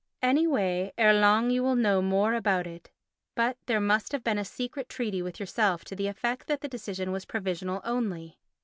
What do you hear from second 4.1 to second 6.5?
have been a secret treaty with yourself to the effect